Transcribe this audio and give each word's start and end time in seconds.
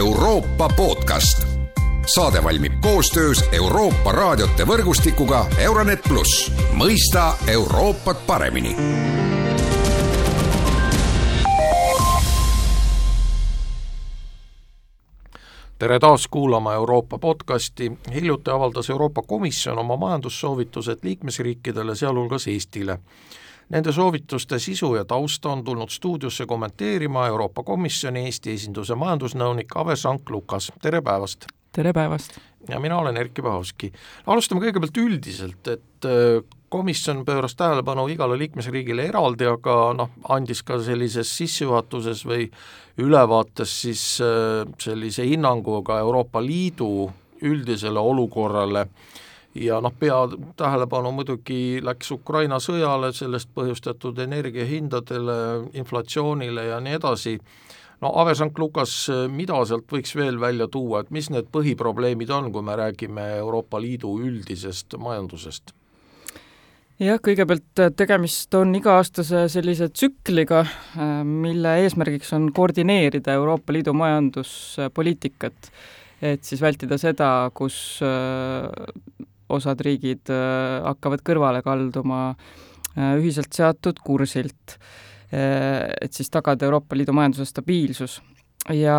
Euroopa 0.00 0.68
podcast. 0.76 1.46
saade 2.14 2.44
valmib 2.44 2.72
koostöös 2.80 3.44
Euroopa 3.52 4.12
raadiote 4.12 4.64
võrgustikuga 4.66 5.44
Euronet 5.58 6.00
pluss, 6.08 6.52
mõista 6.72 7.34
Euroopat 7.46 8.26
paremini 8.26 8.72
tere 15.78 15.98
taas 15.98 16.28
kuulama 16.30 16.74
Euroopa 16.74 17.18
podcasti, 17.18 17.92
hiljuti 18.14 18.50
avaldas 18.50 18.90
Euroopa 18.90 19.22
Komisjon 19.22 19.78
oma 19.78 19.96
majandussoovitused 19.96 20.98
liikmesriikidele, 21.02 21.94
sealhulgas 21.94 22.46
Eestile. 22.48 22.98
Nende 23.70 23.92
soovituste 23.94 24.58
sisu 24.58 24.94
ja 24.94 25.04
tausta 25.04 25.48
on 25.48 25.64
tulnud 25.64 25.90
stuudiosse 25.94 26.46
kommenteerima 26.46 27.26
Euroopa 27.26 27.62
Komisjoni 27.62 28.24
Eesti 28.26 28.56
esinduse 28.58 28.96
majandusnõunik 28.98 29.76
Ave 29.78 29.94
Sank-Lukas, 29.96 30.72
tere 30.82 30.98
päevast! 31.06 31.46
tere 31.72 31.92
päevast! 31.94 32.40
ja 32.68 32.80
mina 32.80 32.98
olen 32.98 33.16
Erkki 33.16 33.42
Pahovski. 33.46 33.92
alustame 34.26 34.64
kõigepealt 34.64 34.98
üldiselt, 34.98 35.70
et 35.70 36.10
äh, 36.10 36.42
komisjon 36.68 37.22
pööras 37.24 37.54
tähelepanu 37.54 38.08
igale 38.10 38.40
liikmesriigile 38.42 39.06
eraldi, 39.06 39.46
aga 39.46 39.78
noh, 39.94 40.10
andis 40.34 40.64
ka 40.66 40.80
sellises 40.82 41.30
sissejuhatuses 41.38 42.26
või 42.26 42.50
ülevaates 42.98 43.80
siis 43.86 44.04
äh, 44.18 44.66
sellise 44.82 45.30
hinnangu 45.30 45.78
ka 45.86 46.02
Euroopa 46.02 46.42
Liidu 46.42 47.06
üldisele 47.46 48.02
olukorrale 48.02 48.88
ja 49.54 49.80
noh, 49.80 49.94
peatähelepanu 49.98 51.12
muidugi 51.14 51.80
läks 51.82 52.10
Ukraina 52.14 52.60
sõjale, 52.62 53.12
sellest 53.16 53.50
põhjustatud 53.54 54.18
energiahindadele, 54.22 55.36
inflatsioonile 55.80 56.68
ja 56.68 56.78
nii 56.80 56.98
edasi, 57.00 57.34
no 58.00 58.12
Ave 58.22 58.36
Sank-Lukas, 58.38 58.94
mida 59.32 59.58
sealt 59.66 59.90
võiks 59.90 60.14
veel 60.16 60.40
välja 60.40 60.68
tuua, 60.70 61.02
et 61.02 61.10
mis 61.10 61.30
need 61.34 61.50
põhiprobleemid 61.52 62.30
on, 62.34 62.52
kui 62.54 62.62
me 62.62 62.78
räägime 62.78 63.26
Euroopa 63.40 63.82
Liidu 63.82 64.16
üldisest 64.22 64.98
majandusest? 64.98 65.74
jah, 67.00 67.16
kõigepealt 67.24 67.80
äh, 67.80 67.88
tegemist 67.96 68.54
on 68.58 68.74
iga-aastase 68.76 69.46
sellise 69.52 69.88
tsükliga, 69.88 70.60
äh, 70.66 71.14
mille 71.24 71.78
eesmärgiks 71.86 72.34
on 72.36 72.50
koordineerida 72.56 73.34
Euroopa 73.38 73.72
Liidu 73.72 73.94
majanduspoliitikat, 73.96 75.70
et 76.20 76.44
siis 76.44 76.60
vältida 76.60 77.00
seda, 77.00 77.30
kus 77.56 77.78
äh, 78.04 78.68
osad 79.50 79.80
riigid 79.84 80.30
hakkavad 80.30 81.22
kõrvale 81.26 81.62
kalduma 81.66 82.34
ühiselt 82.96 83.54
seatud 83.54 84.00
kursilt, 84.02 84.74
et 85.30 86.12
siis 86.16 86.30
tagada 86.30 86.66
Euroopa 86.66 86.98
Liidu 86.98 87.14
majanduse 87.14 87.46
stabiilsus 87.46 88.16
ja 88.74 88.96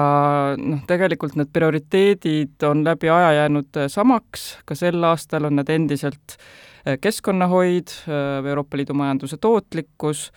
noh, 0.57 0.85
tegelikult 0.87 1.35
need 1.35 1.51
prioriteedid 1.51 2.63
on 2.69 2.85
läbi 2.87 3.11
aja 3.11 3.33
jäänud 3.41 3.81
samaks, 3.91 4.45
ka 4.65 4.77
sel 4.79 5.03
aastal 5.07 5.49
on 5.49 5.59
need 5.59 5.73
endiselt 5.75 6.37
äh, 6.37 6.45
Äh, 6.87 6.97
keskkonnahoid, 7.01 7.87
äh, 8.07 8.45
Euroopa 8.49 8.77
Liidu 8.77 8.93
majanduse 8.93 9.37
tootlikkus, 9.37 10.31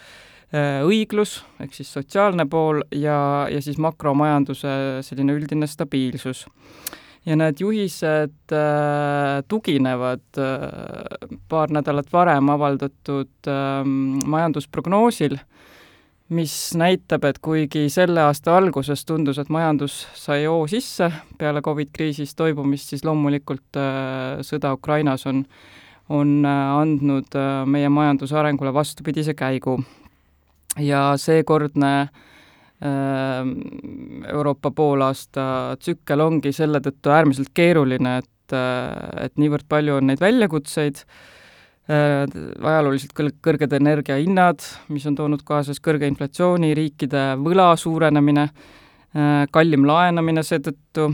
äh, 0.53 0.83
õiglus 0.85 1.39
ehk 1.61 1.73
siis 1.73 1.93
sotsiaalne 1.93 2.45
pool 2.51 2.83
ja, 2.93 3.47
ja 3.49 3.63
siis 3.65 3.79
makromajanduse 3.81 4.75
selline 5.07 5.33
üldine 5.39 5.67
stabiilsus. 5.67 6.45
Ja 7.27 7.37
need 7.37 7.61
juhised 7.61 8.53
äh, 8.53 9.43
tuginevad 9.49 10.39
äh, 10.39 11.29
paar 11.49 11.73
nädalat 11.73 12.13
varem 12.13 12.51
avaldatud 12.53 13.49
äh, 13.49 13.85
majandusprognoosil, 14.27 15.39
mis 16.35 16.57
näitab, 16.77 17.25
et 17.29 17.39
kuigi 17.45 17.87
selle 17.93 18.23
aasta 18.25 18.57
alguses 18.57 19.05
tundus, 19.09 19.39
et 19.39 19.53
majandus 19.53 20.05
sai 20.19 20.45
hoo 20.49 20.67
sisse 20.69 21.11
peale 21.39 21.63
Covid 21.65 21.93
kriisist 21.93 22.37
toibumist, 22.37 22.93
siis 22.93 23.05
loomulikult 23.05 23.81
äh, 23.81 24.45
sõda 24.45 24.75
Ukrainas 24.77 25.27
on 25.31 25.47
on 26.13 26.45
andnud 26.45 27.33
meie 27.65 27.89
majanduse 27.89 28.37
arengule 28.37 28.75
vastupidise 28.77 29.33
käigu. 29.35 29.79
ja 30.77 31.15
seekordne 31.17 31.93
äh, 32.01 32.34
Euroopa 32.85 34.71
poolaasta 34.77 35.45
tsükkel 35.81 36.21
ongi 36.21 36.53
selle 36.53 36.83
tõttu 36.85 37.13
äärmiselt 37.15 37.53
keeruline, 37.57 38.19
et, 38.21 38.57
et 39.25 39.41
niivõrd 39.41 39.65
palju 39.69 39.97
on 40.01 40.11
neid 40.11 40.21
väljakutseid, 40.21 41.01
ajalooliselt 41.89 43.13
kõrged 43.45 43.73
energiahinnad, 43.77 44.65
mis 44.93 45.07
on 45.09 45.17
toonud 45.17 45.45
kaasas 45.49 45.81
kõrge 45.85 46.09
inflatsiooni, 46.09 46.75
riikide 46.77 47.35
võla 47.41 47.71
suurenemine, 47.81 48.49
kallim 49.55 49.89
laenamine 49.89 50.45
seetõttu 50.45 51.09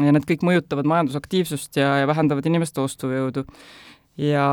ja 0.00 0.12
need 0.14 0.26
kõik 0.28 0.44
mõjutavad 0.46 0.88
majandusaktiivsust 0.88 1.76
ja, 1.76 1.96
ja 2.02 2.06
vähendavad 2.08 2.46
inimeste 2.48 2.80
ostujõudu 2.80 3.44
ja 4.20 4.46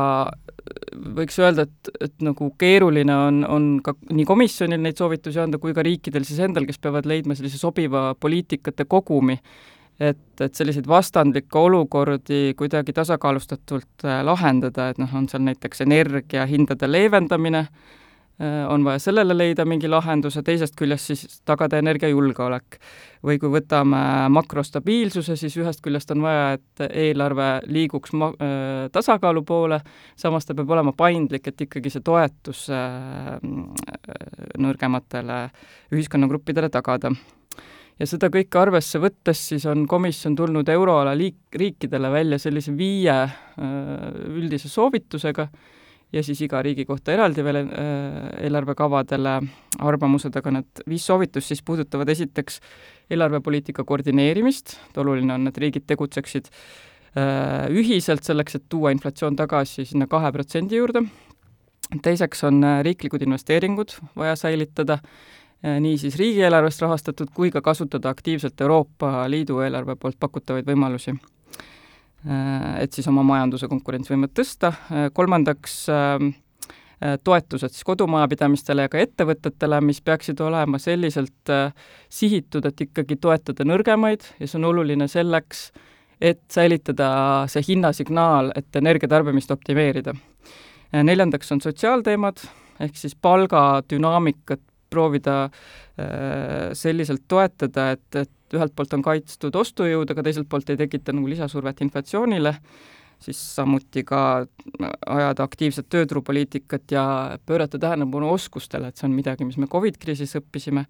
võiks 1.16 1.38
öelda, 1.40 1.66
et, 1.66 1.90
et 2.00 2.14
nagu 2.24 2.50
keeruline 2.60 3.16
on, 3.16 3.42
on 3.44 3.68
ka 3.84 3.94
nii 4.10 4.26
komisjonil 4.28 4.80
neid 4.80 5.00
soovitusi 5.00 5.40
anda 5.42 5.60
kui 5.60 5.74
ka 5.76 5.84
riikidel 5.84 6.24
siis 6.28 6.40
endal, 6.44 6.66
kes 6.68 6.80
peavad 6.82 7.08
leidma 7.08 7.36
sellise 7.36 7.60
sobiva 7.60 8.10
poliitikate 8.20 8.86
kogumi, 8.88 9.36
et, 10.00 10.22
et 10.40 10.56
selliseid 10.56 10.88
vastandlikke 10.88 11.60
olukordi 11.60 12.54
kuidagi 12.58 12.94
tasakaalustatult 12.96 14.06
äh, 14.06 14.20
lahendada, 14.24 14.90
et 14.90 15.00
noh, 15.02 15.10
on 15.16 15.28
seal 15.28 15.44
näiteks 15.48 15.86
energiahindade 15.86 16.88
leevendamine 16.90 17.66
äh,, 17.66 17.88
Äh, 17.90 17.99
on 18.40 18.84
vaja 18.84 18.98
sellele 18.98 19.34
leida 19.36 19.64
mingi 19.68 19.88
lahendus 19.88 20.38
ja 20.38 20.42
teisest 20.42 20.76
küljest 20.78 21.10
siis 21.10 21.40
tagada 21.44 21.78
energiajulgeolek. 21.82 22.78
või 23.20 23.36
kui 23.36 23.50
võtame 23.52 23.98
makrostabiilsuse, 24.32 25.34
siis 25.36 25.56
ühest 25.60 25.82
küljest 25.84 26.10
on 26.14 26.22
vaja, 26.24 26.52
et 26.56 26.84
eelarve 26.88 27.48
liiguks 27.68 28.14
ma-, 28.16 28.30
äh, 28.40 28.86
tasakaalu 28.92 29.42
poole, 29.44 29.80
samas 30.16 30.48
ta 30.48 30.54
peab 30.56 30.70
olema 30.70 30.94
paindlik, 30.96 31.46
et 31.46 31.60
ikkagi 31.60 31.92
see 31.92 32.00
toetus 32.00 32.70
äh, 32.72 33.36
nõrgematele 34.58 35.42
ühiskonnagruppidele 35.92 36.72
tagada 36.72 37.12
ja 38.00 38.08
seda 38.08 38.30
kõike 38.32 38.56
arvesse 38.56 39.00
võttes 39.02 39.42
siis 39.50 39.66
on 39.68 39.84
komisjon 39.88 40.38
tulnud 40.38 40.68
euroala 40.72 41.12
liik-, 41.12 41.52
riikidele 41.52 42.10
välja 42.12 42.38
sellise 42.40 42.72
viie 42.76 43.18
üldise 43.60 44.72
soovitusega, 44.72 45.50
ja 46.12 46.22
siis 46.26 46.40
iga 46.44 46.60
riigi 46.64 46.84
kohta 46.88 47.14
eraldi 47.14 47.44
veel 47.46 47.60
äh, 47.62 47.66
eelarvekavadele 48.46 49.36
arvamused, 49.86 50.36
aga 50.36 50.54
need 50.58 50.84
viis 50.90 51.06
soovitust 51.06 51.52
siis 51.52 51.62
puudutavad 51.66 52.08
esiteks 52.10 52.60
eelarvepoliitika 53.10 53.84
koordineerimist, 53.86 54.76
et 54.90 55.02
oluline 55.02 55.34
on, 55.34 55.50
et 55.50 55.58
riigid 55.62 55.86
tegutseksid 55.90 56.50
äh, 56.50 57.66
ühiselt 57.70 58.26
selleks, 58.26 58.58
et 58.58 58.68
tuua 58.68 58.94
inflatsioon 58.94 59.38
tagasi 59.38 59.86
sinna 59.88 60.10
kahe 60.10 60.32
protsendi 60.34 60.80
juurde, 60.80 61.04
teiseks 62.02 62.46
on 62.50 62.62
äh, 62.64 62.80
riiklikud 62.86 63.22
investeeringud 63.26 63.98
vaja 64.18 64.38
säilitada, 64.38 65.00
nii 65.60 65.98
siis 66.00 66.14
riigieelarvest 66.16 66.80
rahastatud 66.80 67.28
kui 67.36 67.50
ka 67.52 67.60
kasutada 67.60 68.08
aktiivselt 68.08 68.60
Euroopa 68.64 69.26
Liidu 69.28 69.58
eelarve 69.60 69.92
poolt 70.00 70.16
pakutavaid 70.16 70.64
võimalusi 70.64 71.12
et 72.80 72.92
siis 72.92 73.08
oma 73.08 73.22
majanduse 73.24 73.68
konkurentsivõimet 73.70 74.34
tõsta, 74.36 74.72
äh, 74.92 75.06
kolmandaks 75.16 75.76
ähm, 75.88 76.32
äh, 77.00 77.16
toetused 77.24 77.72
siis 77.72 77.86
kodumajapidamistele 77.88 78.84
ja 78.84 78.92
ka 78.92 79.00
ettevõtetele, 79.00 79.80
mis 79.84 80.02
peaksid 80.04 80.40
olema 80.44 80.78
selliselt 80.78 81.54
sihitud, 82.12 82.66
et 82.68 82.84
ikkagi 82.86 83.16
toetada 83.16 83.64
nõrgemaid 83.64 84.26
ja 84.38 84.48
see 84.48 84.60
on 84.60 84.68
oluline 84.72 85.08
selleks, 85.08 85.70
et 86.20 86.42
säilitada 86.52 87.10
see 87.48 87.64
hinnasignaal, 87.70 88.52
et 88.54 88.76
energiatarbimist 88.76 89.50
optimeerida. 89.50 90.12
neljandaks 90.92 91.52
on 91.52 91.60
sotsiaalteemad, 91.64 92.42
ehk 92.80 92.96
siis 92.96 93.16
palgadünaamikat 93.16 94.60
proovida 94.90 95.42
selliselt 96.72 97.26
toetada, 97.28 97.90
et, 97.92 98.16
et 98.16 98.56
ühelt 98.56 98.72
poolt 98.76 98.94
on 98.96 99.02
kaitstud 99.04 99.56
ostujõud, 99.60 100.10
aga 100.10 100.24
teiselt 100.24 100.48
poolt 100.48 100.70
ei 100.72 100.78
tekita 100.80 101.12
nagu 101.12 101.28
lisasurvet 101.28 101.82
inflatsioonile, 101.84 102.54
siis 103.20 103.40
samuti 103.54 104.04
ka 104.08 104.46
ajada 105.06 105.44
aktiivset 105.44 105.90
tööturupoliitikat 105.92 106.94
ja 106.94 107.04
pöörata 107.46 107.78
tähelepanu 107.78 108.32
oskustele, 108.32 108.88
et 108.88 108.96
see 108.96 109.10
on 109.10 109.18
midagi, 109.18 109.44
mis 109.44 109.60
me 109.60 109.68
Covid 109.68 110.00
kriisis 110.00 110.32
õppisime, 110.40 110.86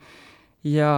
ja, 0.71 0.95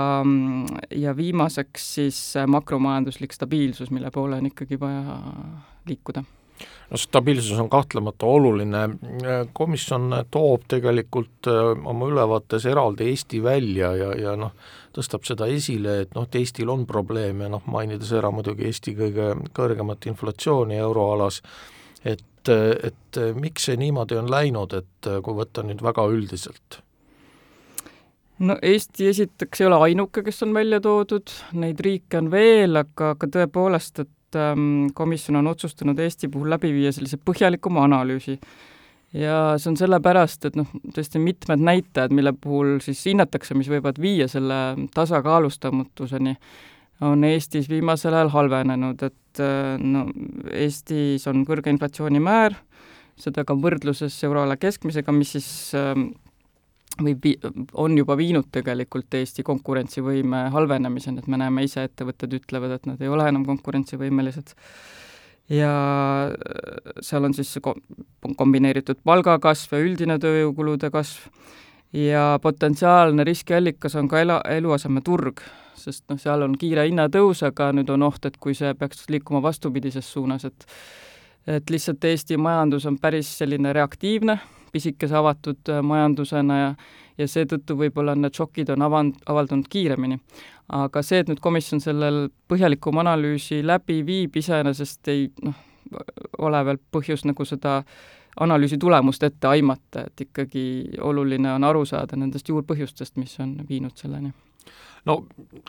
ja 0.91 1.17
viimaseks 1.17 1.89
siis 1.97 2.21
makromajanduslik 2.47 3.33
stabiilsus, 3.33 3.91
mille 3.91 4.13
poole 4.13 4.43
on 4.43 4.53
ikkagi 4.53 4.81
vaja 4.81 5.19
liikuda 5.89 6.25
no 6.91 6.99
stabiilsus 7.01 7.59
on 7.59 7.71
kahtlemata 7.73 8.27
oluline, 8.27 8.83
komisjon 9.53 10.13
toob 10.31 10.67
tegelikult 10.69 11.49
äh, 11.51 11.73
oma 11.89 12.09
ülevaates 12.11 12.67
eraldi 12.69 13.09
Eesti 13.11 13.43
välja 13.43 13.95
ja, 13.97 14.13
ja 14.19 14.37
noh, 14.37 14.53
tõstab 14.93 15.25
seda 15.29 15.49
esile, 15.49 16.01
et 16.05 16.15
noh, 16.17 16.29
et 16.29 16.41
Eestil 16.43 16.71
on 16.73 16.87
probleeme, 16.87 17.49
noh 17.53 17.65
mainides 17.73 18.13
ära 18.19 18.31
muidugi 18.35 18.69
Eesti 18.69 18.97
kõige 18.99 19.33
kõrgemat 19.57 20.07
inflatsiooni 20.13 20.77
euroalas, 20.83 21.43
et, 22.05 22.49
et 22.53 23.21
miks 23.39 23.71
see 23.71 23.81
niimoodi 23.81 24.19
on 24.21 24.31
läinud, 24.31 24.77
et 24.77 25.13
kui 25.25 25.39
võtta 25.39 25.65
nüüd 25.67 25.85
väga 25.85 26.09
üldiselt? 26.13 26.83
no 28.43 28.57
Eesti 28.63 29.07
esiteks 29.09 29.61
ei 29.61 29.69
ole 29.69 29.79
ainuke, 29.87 30.23
kes 30.27 30.43
on 30.45 30.55
välja 30.55 30.81
toodud, 30.83 31.31
neid 31.57 31.81
riike 31.81 32.19
on 32.19 32.31
veel, 32.33 32.77
aga, 32.81 33.13
aga 33.17 33.29
tõepoolest, 33.37 34.03
et 34.03 34.11
ähm, 34.39 34.91
komisjon 34.95 35.41
on 35.41 35.51
otsustanud 35.53 35.99
Eesti 35.99 36.29
puhul 36.33 36.51
läbi 36.53 36.73
viia 36.75 36.93
sellise 36.93 37.19
põhjalikuma 37.21 37.87
analüüsi. 37.89 38.39
ja 39.13 39.59
see 39.61 39.69
on 39.73 39.77
sellepärast, 39.77 40.47
et 40.49 40.57
noh, 40.57 40.69
tõesti 40.97 41.21
mitmed 41.21 41.61
näitajad, 41.61 42.15
mille 42.17 42.33
puhul 42.33 42.79
siis 42.81 43.05
hinnatakse, 43.11 43.55
mis 43.55 43.69
võivad 43.69 44.01
viia 44.01 44.29
selle 44.29 44.89
tasakaalustamatuseni, 44.95 46.37
on 47.05 47.25
Eestis 47.29 47.69
viimasel 47.69 48.15
ajal 48.15 48.33
halvenenud, 48.33 49.03
et 49.03 49.43
äh, 49.45 49.77
no 49.79 50.07
Eestis 50.53 51.27
on 51.29 51.45
kõrge 51.49 51.75
inflatsioonimäär, 51.75 52.57
seda 53.21 53.45
ka 53.45 53.55
võrdluses 53.55 54.17
euroala 54.25 54.57
keskmisega, 54.57 55.13
mis 55.13 55.37
siis 55.37 55.51
või 57.01 57.15
vi-, 57.25 57.39
on 57.79 57.97
juba 57.99 58.17
viinud 58.19 58.51
tegelikult 58.53 59.15
Eesti 59.15 59.45
konkurentsivõime 59.47 60.49
halvenemiseni, 60.55 61.23
et 61.23 61.31
me 61.31 61.41
näeme 61.41 61.65
ise, 61.67 61.87
ettevõtted 61.89 62.35
ütlevad, 62.41 62.77
et 62.77 62.91
nad 62.91 63.01
ei 63.03 63.09
ole 63.13 63.29
enam 63.29 63.47
konkurentsivõimelised. 63.49 64.55
ja 65.53 65.73
seal 67.01 67.25
on 67.25 67.35
siis 67.35 67.59
kombineeritud 68.37 69.03
palgakasv 69.05 69.75
ja 69.75 69.83
üldine 69.85 70.19
tööjõukulude 70.23 70.91
kasv 70.91 71.27
ja 71.93 72.39
potentsiaalne 72.43 73.25
riskiallikas 73.25 73.97
on 73.97 74.09
ka 74.09 74.21
ela, 74.21 74.41
eluasemeturg, 74.49 75.43
sest 75.77 76.05
noh, 76.09 76.19
seal 76.21 76.43
on 76.47 76.57
kiire 76.59 76.87
hinnatõus, 76.89 77.43
aga 77.47 77.71
nüüd 77.77 77.91
on 77.93 78.07
oht, 78.09 78.25
et 78.27 78.39
kui 78.41 78.55
see 78.57 78.73
peaks 78.79 79.09
liikuma 79.13 79.43
vastupidises 79.45 80.13
suunas, 80.13 80.45
et 80.45 80.69
et 81.47 81.71
lihtsalt 81.71 82.05
Eesti 82.07 82.37
majandus 82.39 82.85
on 82.87 82.97
päris 83.03 83.27
selline 83.39 83.73
reaktiivne, 83.75 84.37
pisikese 84.73 85.17
avatud 85.17 85.69
äh, 85.69 85.83
majandusena 85.85 86.59
ja 86.59 86.75
ja 87.19 87.29
seetõttu 87.29 87.77
võib-olla 87.79 88.15
need 88.17 88.35
šokid 88.37 88.73
on 88.75 88.87
avand-, 88.87 89.21
avaldunud 89.29 89.69
kiiremini. 89.71 90.19
aga 90.73 91.03
see, 91.05 91.21
et 91.21 91.29
nüüd 91.29 91.41
komisjon 91.45 91.83
sellel 91.85 92.29
põhjalikuma 92.49 93.03
analüüsi 93.03 93.61
läbi 93.67 94.01
viib, 94.07 94.37
iseenesest 94.41 95.09
ei 95.13 95.27
noh, 95.45 95.59
ole 96.39 96.63
veel 96.65 96.79
põhjust 96.93 97.27
nagu 97.29 97.45
seda 97.45 97.83
analüüsi 98.41 98.79
tulemust 98.81 99.23
ette 99.23 99.49
aimata, 99.49 100.07
et 100.07 100.25
ikkagi 100.25 100.65
oluline 101.01 101.53
on 101.53 101.65
aru 101.69 101.85
saada 101.85 102.17
nendest 102.17 102.49
juurpõhjustest, 102.49 103.19
mis 103.21 103.37
on 103.45 103.59
viinud 103.69 103.99
selleni 104.01 104.33
no 105.05 105.19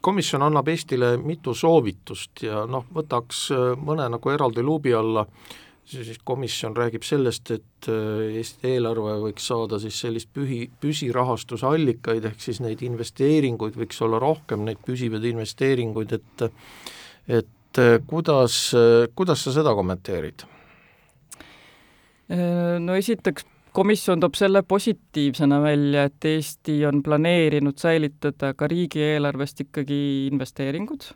komisjon 0.02 0.46
annab 0.46 0.68
Eestile 0.70 1.18
mitu 1.18 1.56
soovitust 1.58 2.46
ja 2.46 2.64
noh, 2.70 2.86
võtaks 2.96 3.50
äh, 3.52 3.70
mõne 3.76 4.08
nagu 4.16 4.32
eraldi 4.32 4.64
luubi 4.64 4.94
alla 4.96 5.26
äh, 5.28 5.60
siis 5.86 6.20
komisjon 6.24 6.76
räägib 6.78 7.04
sellest, 7.04 7.52
et 7.52 7.90
äh, 7.92 8.38
Eesti 8.40 8.74
eelarve 8.76 9.18
võiks 9.28 9.48
saada 9.48 9.80
siis 9.82 10.00
sellist 10.06 10.32
pühi, 10.34 10.66
püsirahastusallikaid, 10.82 12.26
ehk 12.30 12.42
siis 12.42 12.62
neid 12.64 12.82
investeeringuid 12.86 13.78
võiks 13.80 14.00
olla 14.06 14.22
rohkem, 14.24 14.66
neid 14.68 14.82
püsivaid 14.86 15.26
investeeringuid, 15.34 16.18
et 16.20 16.48
et 17.28 17.80
äh, 17.82 17.98
kuidas, 18.08 18.58
äh, 18.78 19.08
kuidas 19.16 19.44
sa 19.46 19.56
seda 19.56 19.76
kommenteerid? 19.76 20.48
No 22.34 22.96
esiteks, 22.96 23.44
komisjon 23.76 24.22
toob 24.24 24.38
selle 24.40 24.62
positiivsena 24.66 25.58
välja, 25.62 26.06
et 26.08 26.26
Eesti 26.26 26.78
on 26.88 27.02
planeerinud 27.04 27.78
säilitada 27.78 28.54
ka 28.58 28.70
riigieelarvest 28.72 29.60
ikkagi 29.66 30.00
investeeringud 30.32 31.12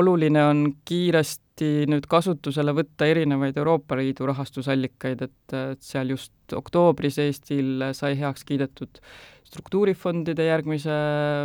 oluline 0.00 0.42
on 0.44 0.64
kiiresti 0.88 1.47
võeti 1.58 1.88
nüüd 1.90 2.06
kasutusele 2.06 2.72
võtta 2.72 3.06
erinevaid 3.06 3.56
Euroopa 3.56 3.96
Liidu 3.96 4.26
rahastusallikaid, 4.26 5.22
et, 5.22 5.54
et 5.54 5.82
seal 5.82 6.10
just 6.10 6.32
oktoobris 6.54 7.18
Eestil 7.18 7.82
sai 7.92 8.16
heaks 8.16 8.44
kiidetud 8.44 9.00
struktuurifondide 9.48 10.44
järgmise 10.44 10.94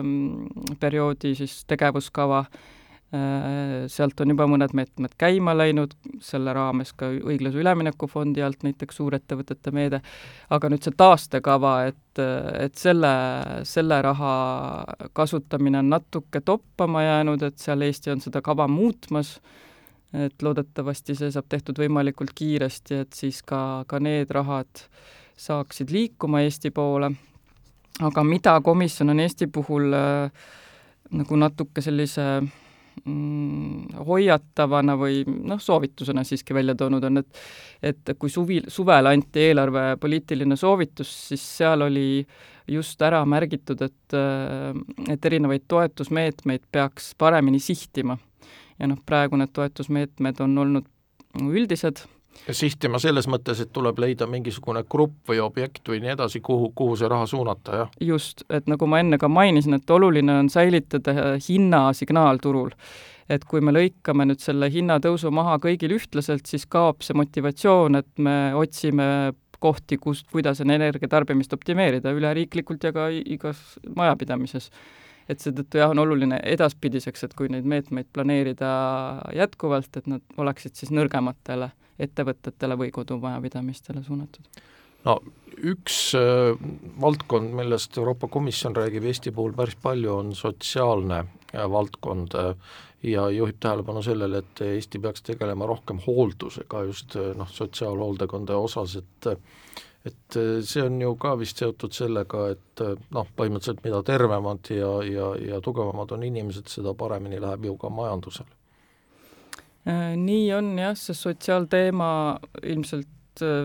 mm, 0.03 0.77
perioodi 0.79 1.33
siis 1.35 1.63
tegevuskava, 1.65 2.43
sealt 3.93 4.21
on 4.23 4.31
juba 4.33 4.47
mõned 4.49 4.71
meetmed 4.73 5.11
käima 5.21 5.53
läinud, 5.53 5.91
selle 6.19 6.53
raames 6.53 6.95
ka 6.97 7.11
õiglase 7.13 7.59
ülemineku 7.61 8.07
fondi 8.09 8.41
alt 8.41 8.63
näiteks 8.65 8.97
suurettevõtete 8.97 9.71
meede, 9.71 9.99
aga 10.49 10.71
nüüd 10.73 10.81
see 10.81 10.95
taastekava, 10.97 11.75
et, 11.91 12.21
et 12.57 12.73
selle, 12.73 13.11
selle 13.69 14.01
raha 14.01 14.33
kasutamine 15.13 15.83
on 15.83 15.93
natuke 15.93 16.41
toppama 16.41 17.05
jäänud, 17.05 17.45
et 17.45 17.61
seal 17.61 17.85
Eesti 17.85 18.15
on 18.15 18.25
seda 18.25 18.41
kava 18.41 18.65
muutmas 18.67 19.37
et 20.13 20.41
loodetavasti 20.45 21.15
see 21.17 21.31
saab 21.33 21.47
tehtud 21.49 21.79
võimalikult 21.81 22.33
kiiresti, 22.37 23.01
et 23.05 23.17
siis 23.17 23.41
ka, 23.45 23.83
ka 23.89 23.99
need 24.03 24.31
rahad 24.33 24.85
saaksid 25.39 25.91
liikuma 25.93 26.43
Eesti 26.45 26.71
poole. 26.71 27.11
aga 28.01 28.23
mida 28.23 28.59
komisjon 28.61 29.09
on 29.09 29.19
Eesti 29.19 29.47
puhul 29.47 29.93
äh, 29.93 30.45
nagu 31.13 31.35
natuke 31.37 31.81
sellise 31.81 32.23
mm, 32.41 34.03
hoiatavana 34.07 34.95
või 34.97 35.23
noh, 35.25 35.61
soovitusena 35.61 36.23
siiski 36.23 36.53
välja 36.53 36.75
toonud, 36.75 37.03
on, 37.03 37.17
et 37.17 37.43
et 37.83 38.13
kui 38.19 38.29
suvi, 38.29 38.61
suvel 38.67 39.09
anti 39.09 39.47
eelarvepoliitiline 39.49 40.55
soovitus, 40.55 41.09
siis 41.29 41.43
seal 41.57 41.81
oli 41.81 42.25
just 42.67 43.01
ära 43.01 43.25
märgitud, 43.25 43.81
et, 43.81 44.13
äh, 44.13 44.77
et 45.09 45.25
erinevaid 45.25 45.65
toetusmeetmeid 45.67 46.69
peaks 46.71 47.13
paremini 47.17 47.59
sihtima 47.59 48.17
ja 48.79 48.89
noh, 48.89 48.99
praegu 49.05 49.39
need 49.39 49.53
toetusmeetmed 49.53 50.41
on 50.43 50.57
olnud 50.57 50.89
üldised. 51.41 52.03
sihtima 52.49 52.99
selles 52.99 53.27
mõttes, 53.29 53.61
et 53.61 53.71
tuleb 53.73 53.99
leida 54.01 54.25
mingisugune 54.27 54.83
grupp 54.89 55.29
või 55.29 55.39
objekt 55.39 55.89
või 55.89 56.01
nii 56.01 56.15
edasi, 56.15 56.41
kuhu, 56.41 56.71
kuhu 56.75 56.95
see 56.97 57.09
raha 57.09 57.25
suunata, 57.29 57.75
jah? 57.83 57.95
just, 58.01 58.43
et 58.49 58.67
nagu 58.67 58.87
ma 58.89 58.99
enne 59.03 59.17
ka 59.21 59.29
mainisin, 59.29 59.77
et 59.77 59.89
oluline 59.89 60.39
on 60.41 60.49
säilitada 60.49 61.35
hinnasignaal 61.47 62.41
turul 62.41 62.73
et 63.31 63.45
kui 63.47 63.61
me 63.63 63.71
lõikame 63.71 64.25
nüüd 64.27 64.41
selle 64.43 64.67
hinnatõusu 64.71 65.31
maha 65.31 65.55
kõigil 65.63 65.95
ühtlaselt, 65.95 66.45
siis 66.49 66.65
kaob 66.65 67.05
see 67.05 67.15
motivatsioon, 67.15 67.95
et 68.01 68.19
me 68.19 68.35
otsime 68.59 69.05
kohti, 69.63 69.97
kust, 70.01 70.27
kuidas 70.31 70.59
energiatarbimist 70.63 71.53
optimeerida 71.55 72.11
üleriiklikult 72.11 72.83
ja 72.83 72.91
ka 72.95 73.07
igas 73.13 73.61
majapidamises 73.95 74.69
et 75.29 75.43
seetõttu 75.43 75.79
jah, 75.79 75.93
on 75.93 76.01
oluline 76.03 76.39
edaspidiseks, 76.55 77.23
et 77.27 77.33
kui 77.37 77.49
neid 77.51 77.67
meetmeid 77.69 78.09
planeerida 78.13 78.73
jätkuvalt, 79.35 79.97
et 79.97 80.09
nad 80.11 80.37
oleksid 80.37 80.75
siis 80.79 80.93
nõrgematele 80.93 81.71
ettevõtetele 82.01 82.77
või 82.79 82.91
kodumajapidamistele 82.91 84.03
suunatud. 84.03 84.63
No 85.03 85.17
üks 85.59 86.13
äh, 86.15 86.55
valdkond, 87.01 87.51
millest 87.55 87.97
Euroopa 87.99 88.29
Komisjon 88.31 88.75
räägib 88.75 89.05
Eesti 89.09 89.33
puhul 89.35 89.53
päris 89.57 89.75
palju, 89.83 90.15
on 90.15 90.31
sotsiaalne 90.35 91.19
äh, 91.19 91.67
valdkond 91.69 92.35
äh, 92.39 92.53
ja 93.03 93.27
juhib 93.29 93.59
tähelepanu 93.59 94.03
sellele, 94.03 94.43
et 94.43 94.61
Eesti 94.65 94.99
peaks 95.03 95.25
tegelema 95.27 95.67
rohkem 95.67 95.99
hooldusega 96.07 96.85
just 96.87 97.17
äh, 97.19 97.33
noh, 97.37 97.49
sotsiaalhooldekonde 97.51 98.55
osas, 98.55 98.95
et 99.01 99.27
äh, 99.27 99.83
et 100.05 100.35
äh, 100.35 100.59
see 100.67 100.83
on 100.83 100.99
ju 101.01 101.15
ka 101.19 101.33
vist 101.39 101.61
seotud 101.61 101.95
sellega, 101.95 102.49
et 102.53 102.83
äh, 102.83 102.97
noh, 103.15 103.29
põhimõtteliselt 103.37 103.83
mida 103.85 104.01
tervemad 104.05 104.71
ja, 104.73 104.91
ja, 105.07 105.31
ja 105.39 105.61
tugevamad 105.63 106.11
on 106.15 106.27
inimesed, 106.27 106.67
seda 106.71 106.95
paremini 106.97 107.39
läheb 107.41 107.69
ju 107.69 107.77
ka 107.79 107.91
majandusel. 107.93 108.49
Äh, 109.87 110.13
nii 110.19 110.47
on 110.57 110.73
jah, 110.79 110.95
see 110.99 111.15
sotsiaalteema 111.17 112.11
ilmselt 112.63 113.09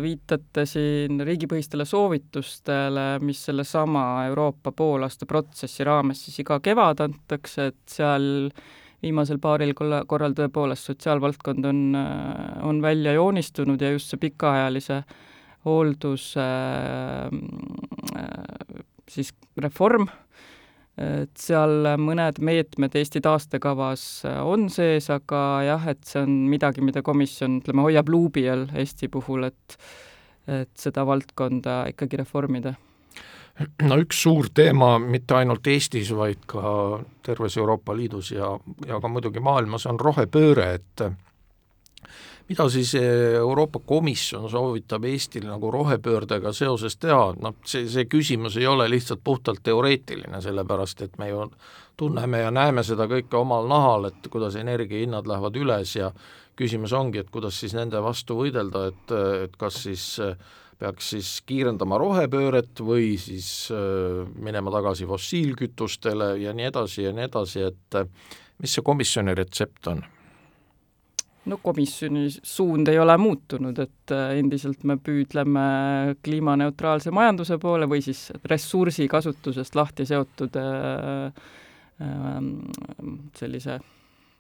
viitate 0.01 0.63
siin 0.65 1.21
riigipõhistele 1.29 1.85
soovitustele, 1.85 3.19
mis 3.21 3.43
sellesama 3.51 4.25
Euroopa 4.31 4.73
poolaasta 4.73 5.27
protsessi 5.29 5.85
raames 5.85 6.23
siis 6.25 6.39
iga 6.41 6.57
kevad 6.65 7.03
antakse, 7.05 7.67
et 7.75 7.83
seal 7.93 8.49
viimasel 9.05 9.37
paaril 9.43 9.75
korral 9.77 10.33
tõepoolest 10.39 10.89
sotsiaalvaldkond 10.89 11.69
on, 11.69 11.83
on 12.65 12.81
välja 12.81 13.13
joonistunud 13.19 13.85
ja 13.85 13.93
just 13.93 14.09
see 14.09 14.23
pikaajalise 14.25 15.03
äh, 15.03 15.29
hooldus 15.67 16.31
äh, 16.39 17.29
siis 19.09 19.33
reform, 19.59 20.09
et 20.99 21.39
seal 21.39 21.95
mõned 22.03 22.41
meetmed 22.43 22.97
Eesti 22.99 23.23
taastekavas 23.23 24.03
on 24.43 24.67
sees, 24.73 25.09
aga 25.15 25.43
jah, 25.67 25.89
et 25.95 26.03
see 26.07 26.23
on 26.25 26.35
midagi, 26.51 26.83
mida 26.85 27.03
komisjon, 27.07 27.61
ütleme, 27.63 27.85
hoiab 27.87 28.11
luubi 28.11 28.49
all 28.51 28.67
Eesti 28.75 29.11
puhul, 29.13 29.49
et 29.51 29.79
et 30.49 30.71
seda 30.81 31.03
valdkonda 31.05 31.83
ikkagi 31.93 32.17
reformida. 32.23 32.73
No 33.83 33.99
üks 33.99 34.21
suur 34.23 34.49
teema 34.55 34.95
mitte 35.03 35.35
ainult 35.37 35.67
Eestis, 35.67 36.13
vaid 36.15 36.45
ka 36.49 36.63
terves 37.27 37.57
Euroopa 37.59 37.97
Liidus 37.97 38.31
ja, 38.33 38.53
ja 38.87 39.01
ka 39.03 39.11
muidugi 39.11 39.43
maailmas 39.45 39.87
on 39.91 39.99
rohepööre, 40.01 40.69
et 40.79 41.05
mida 42.49 42.69
siis 42.73 42.95
eh, 42.97 43.35
Euroopa 43.39 43.81
Komisjon 43.87 44.49
soovitab 44.51 45.05
Eestil 45.05 45.47
nagu 45.49 45.71
rohepöördega 45.71 46.53
seoses 46.57 46.97
teha, 46.97 47.35
noh 47.41 47.57
see, 47.69 47.87
see 47.91 48.09
küsimus 48.09 48.57
ei 48.61 48.67
ole 48.67 48.89
lihtsalt 48.91 49.21
puhtalt 49.25 49.63
teoreetiline, 49.63 50.41
sellepärast 50.45 51.05
et 51.05 51.19
me 51.21 51.29
ju 51.29 51.49
tunneme 51.99 52.45
ja 52.45 52.53
näeme 52.55 52.85
seda 52.87 53.09
kõike 53.11 53.37
omal 53.41 53.69
nahal, 53.69 54.09
et 54.09 54.31
kuidas 54.33 54.57
energiahinnad 54.57 55.29
lähevad 55.29 55.61
üles 55.61 55.97
ja 55.99 56.13
küsimus 56.59 56.95
ongi, 56.97 57.23
et 57.23 57.31
kuidas 57.31 57.61
siis 57.61 57.75
nende 57.77 58.01
vastu 58.03 58.39
võidelda, 58.41 58.89
et, 58.93 59.15
et 59.45 59.61
kas 59.61 59.83
siis 59.85 60.09
peaks 60.79 61.13
siis 61.15 61.31
kiirendama 61.47 61.99
rohepööret 61.99 62.81
või 62.87 63.17
siis 63.19 63.49
äh, 63.75 64.23
minema 64.39 64.71
tagasi 64.71 65.09
fossiilkütustele 65.11 66.37
ja 66.39 66.55
nii 66.55 66.69
edasi 66.71 67.09
ja 67.09 67.13
nii 67.13 67.27
edasi, 67.27 67.67
et 67.67 67.99
mis 68.63 68.79
see 68.79 68.87
komisjoni 68.87 69.35
retsept 69.35 69.91
on? 69.91 70.07
No 71.49 71.59
komisjoni 71.63 72.27
suund 72.31 72.89
ei 72.93 72.99
ole 73.01 73.17
muutunud, 73.21 73.79
et 73.83 74.15
endiselt 74.39 74.85
me 74.89 74.99
püüdleme 75.01 75.65
kliimaneutraalse 76.25 77.13
majanduse 77.15 77.59
poole 77.63 77.89
või 77.91 78.03
siis 78.05 78.29
ressursikasutusest 78.49 79.79
lahti 79.79 80.07
seotud 80.09 80.59
äh, 80.61 81.49
sellise 83.39 83.81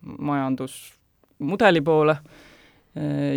majandusmudeli 0.07 1.83
poole 1.83 2.15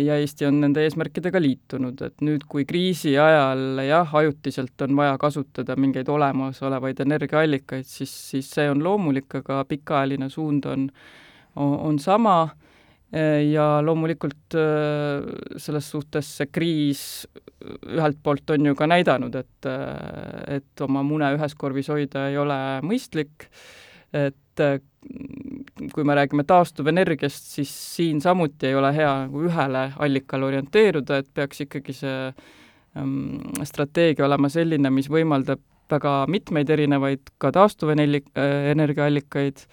ja 0.04 0.16
Eesti 0.16 0.46
on 0.46 0.60
nende 0.62 0.82
eesmärkidega 0.86 1.40
liitunud, 1.42 2.00
et 2.06 2.22
nüüd, 2.24 2.46
kui 2.50 2.64
kriisi 2.66 3.12
ajal 3.20 3.82
jah, 3.86 4.14
ajutiselt 4.22 4.80
on 4.86 4.96
vaja 4.98 5.18
kasutada 5.20 5.76
mingeid 5.78 6.08
olemasolevaid 6.10 7.02
energiaallikaid, 7.04 7.86
siis, 7.86 8.14
siis 8.32 8.48
see 8.50 8.70
on 8.70 8.82
loomulik, 8.84 9.28
aga 9.42 9.62
pikaajaline 9.68 10.30
suund 10.32 10.66
on, 10.70 10.88
on 11.56 11.98
sama 12.02 12.36
ja 13.12 13.64
loomulikult 13.84 14.54
selles 15.60 15.88
suhtes 15.92 16.30
see 16.38 16.48
kriis 16.48 17.02
ühelt 17.92 18.16
poolt 18.24 18.54
on 18.54 18.70
ju 18.70 18.76
ka 18.78 18.86
näidanud, 18.88 19.34
et, 19.36 19.68
et 20.48 20.84
oma 20.86 21.02
mune 21.04 21.28
ühes 21.36 21.52
korvis 21.60 21.90
hoida 21.92 22.30
ei 22.30 22.38
ole 22.40 22.56
mõistlik, 22.88 23.50
et 24.16 24.64
kui 25.94 26.04
me 26.04 26.14
räägime 26.14 26.44
taastuvenergiast, 26.46 27.44
siis 27.56 27.70
siin 27.96 28.20
samuti 28.20 28.66
ei 28.68 28.74
ole 28.78 28.94
hea 28.94 29.12
nagu 29.24 29.42
ühele 29.48 29.82
allikale 30.04 30.44
orienteeruda, 30.50 31.16
et 31.18 31.28
peaks 31.34 31.60
ikkagi 31.66 31.92
see 31.96 32.32
ähm, 32.96 33.38
strateegia 33.66 34.26
olema 34.26 34.48
selline, 34.52 34.90
mis 34.94 35.08
võimaldab 35.10 35.60
väga 35.92 36.26
mitmeid 36.30 36.70
erinevaid 36.70 37.20
ka 37.42 37.50
taastuvenergiaallikaid 37.56 39.56
äh, 39.58 39.64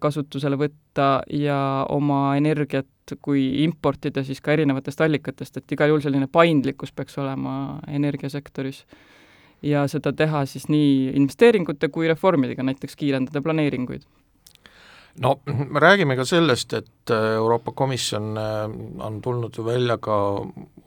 kasutusele 0.00 0.58
võtta 0.60 1.22
ja 1.32 1.86
oma 1.88 2.36
energiat, 2.36 2.86
kui 3.24 3.64
importida, 3.64 4.22
siis 4.24 4.42
ka 4.44 4.52
erinevatest 4.52 5.00
allikatest, 5.00 5.56
et 5.56 5.72
igal 5.72 5.90
juhul 5.90 6.04
selline 6.04 6.28
paindlikkus 6.30 6.92
peaks 6.92 7.18
olema 7.18 7.80
energiasektoris. 7.88 8.84
ja 9.62 9.88
seda 9.88 10.12
teha 10.16 10.46
siis 10.46 10.68
nii 10.68 11.10
investeeringute 11.16 11.88
kui 11.88 12.08
reformidega, 12.08 12.62
näiteks 12.62 12.96
kiirendada 12.96 13.42
planeeringuid 13.42 14.06
no 15.18 15.40
me 15.46 15.80
räägime 15.80 16.16
ka 16.16 16.24
sellest, 16.24 16.72
et 16.72 17.10
äh, 17.10 17.34
Euroopa 17.34 17.72
Komisjon 17.72 18.38
äh, 18.38 19.04
on 19.06 19.20
tulnud 19.20 19.56
ju 19.56 19.64
välja 19.64 19.98
ka 19.98 20.16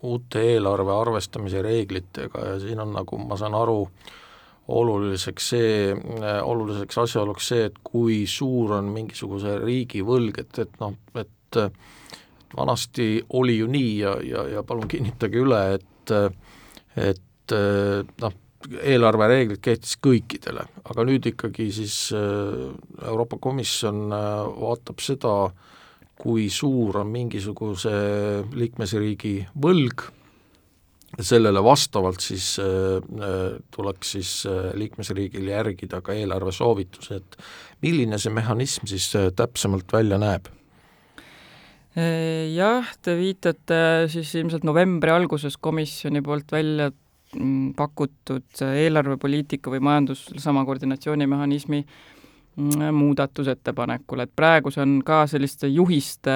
uute 0.01 0.41
eelarve 0.53 0.91
arvestamise 0.91 1.61
reeglitega 1.61 2.47
ja 2.47 2.59
siin 2.59 2.79
on, 2.79 2.93
nagu 2.93 3.17
ma 3.17 3.37
saan 3.37 3.55
aru, 3.55 3.87
oluliseks 4.67 5.49
see, 5.53 5.89
äh, 5.93 6.39
oluliseks 6.43 7.01
asjaoluks 7.03 7.49
see, 7.53 7.65
et 7.69 7.81
kui 7.83 8.23
suur 8.29 8.77
on 8.79 8.91
mingisuguse 8.93 9.57
riigi 9.63 10.03
võlg, 10.05 10.39
et, 10.45 10.61
et 10.63 10.79
noh, 10.81 10.95
et 11.19 11.59
vanasti 12.57 13.07
oli 13.37 13.59
ju 13.59 13.67
nii 13.69 13.91
ja, 13.99 14.13
ja, 14.25 14.45
ja 14.55 14.63
palun 14.65 14.87
kinnitage 14.89 15.41
üle, 15.41 15.59
et 15.77 16.13
et 16.97 17.53
noh, 18.21 18.33
eelarvereeglid 18.83 19.61
kehtisid 19.63 20.01
kõikidele, 20.03 20.65
aga 20.89 21.05
nüüd 21.07 21.27
ikkagi 21.33 21.67
siis 21.75 21.97
äh, 22.15 22.71
Euroopa 23.03 23.39
Komisjon 23.41 24.05
äh, 24.13 24.25
vaatab 24.63 25.03
seda, 25.03 25.33
kui 26.19 26.47
suur 26.53 27.01
on 27.01 27.09
mingisuguse 27.11 27.93
liikmesriigi 28.55 29.35
võlg, 29.59 30.05
sellele 31.19 31.61
vastavalt 31.63 32.23
siis 32.23 32.55
äh, 32.61 33.59
tuleks 33.75 34.15
siis 34.17 34.31
liikmesriigil 34.79 35.51
järgida 35.51 36.01
ka 36.01 36.15
eelarvesoovitused. 36.17 37.37
milline 37.81 38.17
see 38.17 38.33
mehhanism 38.33 38.87
siis 38.89 39.11
täpsemalt 39.35 39.93
välja 39.93 40.17
näeb? 40.17 40.49
Jah, 41.93 42.87
te 43.05 43.13
viitate 43.13 43.75
siis 44.09 44.31
ilmselt 44.39 44.63
novembri 44.65 45.11
alguses 45.13 45.59
komisjoni 45.61 46.23
poolt 46.25 46.49
välja 46.51 46.89
Mm, 47.33 47.71
pakutud 47.73 48.61
eelarvepoliitika 48.61 49.71
või 49.73 49.81
majandus, 49.81 50.27
sama 50.37 50.61
koordinatsioonimehhanismi 50.67 51.79
muudatusettepanekule, 52.55 54.27
et 54.27 54.33
praegu 54.35 54.71
see 54.73 54.83
on 54.83 54.99
ka 55.05 55.23
selliste 55.29 55.69
juhiste 55.73 56.33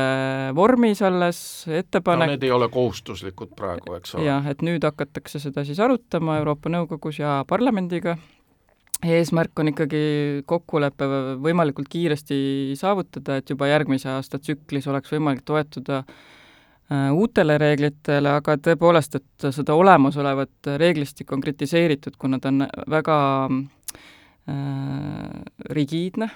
vormis 0.58 1.04
alles 1.06 1.40
ettepanek 1.70 2.26
no 2.26 2.34
need 2.34 2.48
ei 2.48 2.54
ole 2.56 2.70
kohustuslikud 2.74 3.54
praegu, 3.58 3.98
eks 4.00 4.16
ole? 4.16 4.26
jah, 4.26 4.48
et 4.50 4.64
nüüd 4.66 4.88
hakatakse 4.88 5.42
seda 5.44 5.66
siis 5.68 5.82
arutama 5.84 6.40
Euroopa 6.42 6.72
Nõukogus 6.74 7.22
ja 7.22 7.44
parlamendiga, 7.50 8.18
eesmärk 9.06 9.62
on 9.62 9.74
ikkagi 9.76 10.02
kokkulepe 10.50 11.12
võimalikult 11.44 11.92
kiiresti 11.94 12.40
saavutada, 12.80 13.38
et 13.38 13.54
juba 13.54 13.70
järgmise 13.70 14.10
aasta 14.16 14.42
tsüklis 14.42 14.90
oleks 14.90 15.14
võimalik 15.14 15.46
toetuda 15.46 16.02
äh, 16.02 16.26
Äh, 16.92 17.12
uutele 17.12 17.58
reeglitele, 17.60 18.30
aga 18.32 18.54
tõepoolest, 18.64 19.18
et 19.20 19.46
seda 19.52 19.74
olemasolevat 19.76 20.70
reeglistikku 20.80 21.36
on 21.36 21.42
kritiseeritud, 21.44 22.16
kuna 22.16 22.40
ta 22.40 22.48
on 22.48 22.64
väga 22.88 23.18
äh, 23.52 23.58
rigiidne, 25.70 26.30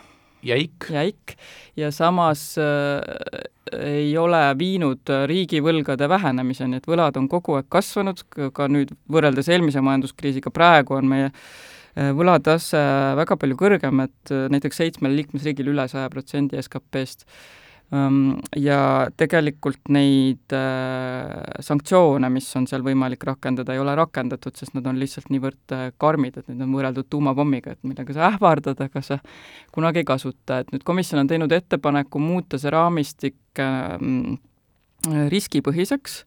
jäik, 0.43 0.89
jäik. 0.91 1.35
Ja 1.79 1.91
samas 1.91 2.57
äh, 2.59 3.01
ei 3.79 4.17
ole 4.17 4.41
viinud 4.59 5.11
riigivõlgade 5.31 6.09
vähenemiseni, 6.09 6.81
et 6.81 6.89
võlad 6.89 7.17
on 7.19 7.29
kogu 7.31 7.59
aeg 7.59 7.69
kasvanud, 7.71 8.25
ka 8.53 8.67
nüüd 8.67 8.91
võrreldes 9.11 9.47
eelmise 9.51 9.83
majanduskriisiga, 9.85 10.51
praegu 10.51 10.97
on 10.97 11.07
meie 11.13 11.29
äh, 11.29 12.11
võlatase 12.17 12.81
väga 13.19 13.37
palju 13.39 13.57
kõrgem, 13.59 14.03
et 14.07 14.35
näiteks 14.51 14.83
seitsmel 14.83 15.15
liikmesriigil 15.19 15.71
üle 15.73 15.87
saja 15.91 16.11
protsendi 16.11 16.59
SKP-st 16.61 17.27
ja 17.91 19.07
tegelikult 19.19 19.89
neid 19.91 20.53
äh, 20.55 21.57
sanktsioone, 21.59 22.29
mis 22.31 22.47
on 22.55 22.67
seal 22.69 22.85
võimalik 22.85 23.25
rakendada, 23.27 23.75
ei 23.75 23.81
ole 23.83 23.95
rakendatud, 23.99 24.55
sest 24.55 24.77
nad 24.77 24.87
on 24.87 24.99
lihtsalt 24.99 25.27
niivõrd 25.33 25.75
äh, 25.75 25.89
karmid, 25.99 26.37
et 26.39 26.47
need 26.47 26.63
on 26.63 26.71
võrreldud 26.77 27.09
tuumapommiga, 27.11 27.75
et 27.75 27.83
millega 27.83 28.15
sa 28.15 28.29
ähvardad, 28.29 28.79
aga 28.87 29.03
sa 29.03 29.19
kunagi 29.75 30.05
ei 30.05 30.07
kasuta, 30.07 30.61
et 30.61 30.71
nüüd 30.71 30.87
komisjon 30.87 31.25
on 31.25 31.31
teinud 31.33 31.51
ettepaneku 31.51 32.21
muuta 32.23 32.61
see 32.61 32.71
raamistik 32.71 33.59
ähm, 33.59 34.39
riskipõhiseks, 35.33 36.21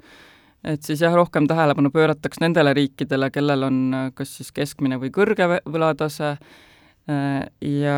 et 0.68 0.85
siis 0.85 1.00
jah, 1.00 1.16
rohkem 1.16 1.49
tähelepanu 1.49 1.88
pöörataks 1.94 2.44
nendele 2.44 2.76
riikidele, 2.76 3.33
kellel 3.33 3.71
on 3.71 3.80
äh, 3.97 4.06
kas 4.21 4.37
siis 4.37 4.52
keskmine 4.52 5.00
või 5.00 5.14
kõrge 5.16 5.49
võlatase. 5.64 6.37
Ja 7.04 7.97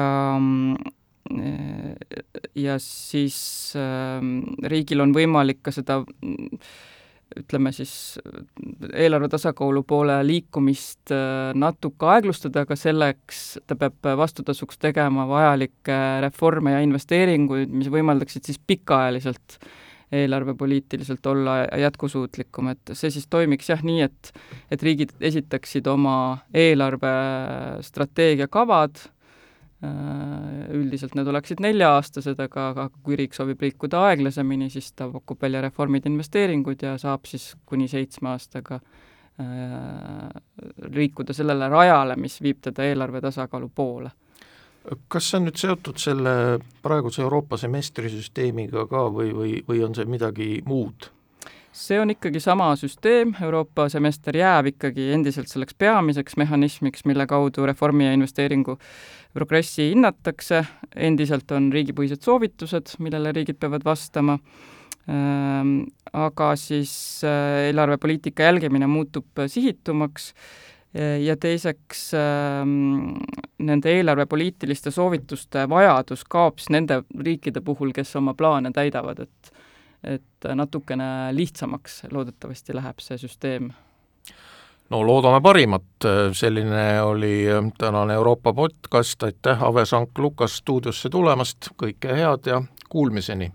ja 2.57 2.77
siis 2.83 3.39
äh, 3.79 4.21
riigil 4.71 5.03
on 5.05 5.15
võimalik 5.17 5.63
ka 5.67 5.75
seda 5.75 6.03
ütleme 7.37 7.73
siis 7.75 8.19
eelarve 8.95 9.29
tasakaalu 9.33 9.83
poole 9.89 10.27
liikumist 10.27 11.11
äh, 11.15 11.51
natuke 11.59 12.07
aeglustada, 12.15 12.63
aga 12.65 12.77
selleks 12.79 13.59
ta 13.67 13.77
peab 13.79 14.07
vastutasuks 14.21 14.79
tegema 14.83 15.27
vajalikke 15.29 16.21
reforme 16.25 16.77
ja 16.77 16.85
investeeringuid, 16.87 17.71
mis 17.75 17.91
võimaldaksid 17.93 18.47
siis 18.47 18.61
pikaajaliselt 18.63 19.59
eelarvepoliitiliselt 20.17 21.27
olla 21.27 21.65
jätkusuutlikum, 21.83 22.69
et 22.71 22.95
see 22.95 23.11
siis 23.11 23.27
toimiks 23.27 23.73
jah 23.73 23.83
nii, 23.83 24.07
et 24.07 24.31
et 24.71 24.83
riigid 24.87 25.11
esitaksid 25.19 25.87
oma 25.91 26.39
eelarvestrateegia 26.55 28.47
kavad 28.47 28.95
Äh, 28.99 29.16
üldiselt 30.77 31.15
need 31.17 31.29
oleksid 31.31 31.61
nelja-aastased, 31.65 32.41
aga, 32.43 32.69
aga 32.73 32.87
kui 33.03 33.17
riik 33.19 33.35
soovib 33.37 33.63
liikuda 33.65 34.03
aeglasemini, 34.11 34.69
siis 34.73 34.93
ta 34.97 35.09
pakub 35.13 35.43
välja 35.43 35.63
reformid, 35.65 36.07
investeeringud 36.11 36.83
ja 36.83 36.97
saab 37.01 37.27
siis 37.31 37.53
kuni 37.67 37.89
seitsme 37.89 38.33
aastaga 38.35 38.81
äh, 38.81 40.29
liikuda 40.97 41.37
sellele 41.37 41.69
rajale, 41.73 42.17
mis 42.21 42.39
viib 42.43 42.63
teda 42.69 42.87
eelarve 42.87 43.21
tasakaalu 43.25 43.71
poole. 43.75 44.11
kas 45.09 45.31
see 45.31 45.41
on 45.41 45.49
nüüd 45.49 45.59
seotud 45.59 45.99
selle 45.99 46.33
praeguse 46.83 47.23
Euroopa 47.25 47.59
semestrisüsteemiga 47.59 48.87
ka 48.87 49.09
või, 49.11 49.33
või, 49.35 49.55
või 49.67 49.83
on 49.83 49.97
see 49.99 50.07
midagi 50.07 50.63
muud? 50.67 51.11
See 51.77 51.99
on 52.01 52.11
ikkagi 52.11 52.41
sama 52.41 52.71
süsteem, 52.79 53.35
Euroopa 53.43 53.89
semester 53.93 54.37
jääb 54.37 54.71
ikkagi 54.73 55.11
endiselt 55.15 55.51
selleks 55.51 55.77
peamiseks 55.79 56.37
mehhanismiks, 56.41 57.05
mille 57.09 57.27
kaudu 57.29 57.67
reformi 57.69 58.07
ja 58.07 58.15
investeeringu 58.17 58.79
progressi 59.37 59.91
hinnatakse, 59.91 60.63
endiselt 61.09 61.53
on 61.53 61.69
riigipõhised 61.75 62.25
soovitused, 62.25 62.97
millele 63.05 63.35
riigid 63.37 63.59
peavad 63.61 63.85
vastama, 63.85 64.39
ehm, 65.09 65.75
aga 66.17 66.55
siis 66.61 66.95
äh, 67.29 67.67
eelarvepoliitika 67.69 68.49
jälgimine 68.49 68.89
muutub 68.91 69.45
sihitumaks. 69.47 70.33
Ja 70.97 71.35
teiseks 71.37 72.07
ehm, 72.17 72.71
nende 73.69 73.91
eelarvepoliitiliste 73.99 74.89
soovituste 74.95 75.67
vajadus 75.69 76.23
kaob 76.25 76.57
siis 76.63 76.71
nende 76.73 77.03
riikide 77.21 77.61
puhul, 77.61 77.91
kes 77.93 78.15
oma 78.17 78.33
plaane 78.39 78.71
täidavad, 78.73 79.21
et 79.27 79.51
et 80.07 80.49
natukene 80.55 81.35
lihtsamaks 81.35 82.05
loodetavasti 82.13 82.77
läheb 82.77 83.03
see 83.03 83.19
süsteem. 83.19 83.73
No 84.91 85.01
loodame 85.03 85.41
parimat, 85.43 86.07
selline 86.33 87.03
oli 87.03 87.47
tänane 87.79 88.15
Euroopa 88.15 88.53
podcast, 88.55 89.23
aitäh, 89.23 89.63
Ave 89.63 89.83
Sank-Lukas 89.87 90.61
stuudiosse 90.63 91.11
tulemast, 91.11 91.73
kõike 91.75 92.15
head 92.15 92.47
ja 92.47 92.63
kuulmiseni! 92.89 93.51